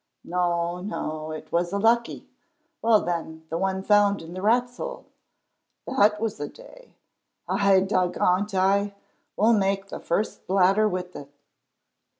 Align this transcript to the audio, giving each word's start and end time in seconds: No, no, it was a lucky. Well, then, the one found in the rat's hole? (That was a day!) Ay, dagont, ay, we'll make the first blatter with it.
No, 0.23 0.81
no, 0.81 1.29
it 1.31 1.51
was 1.51 1.71
a 1.71 1.77
lucky. 1.77 2.27
Well, 2.81 3.01
then, 3.01 3.45
the 3.51 3.57
one 3.59 3.83
found 3.83 4.23
in 4.23 4.33
the 4.33 4.41
rat's 4.41 4.77
hole? 4.77 5.05
(That 5.85 6.19
was 6.19 6.39
a 6.39 6.47
day!) 6.49 6.95
Ay, 7.47 7.81
dagont, 7.81 8.51
ay, 8.55 8.95
we'll 9.37 9.53
make 9.53 9.89
the 9.89 9.99
first 9.99 10.47
blatter 10.47 10.89
with 10.89 11.15
it. 11.15 11.31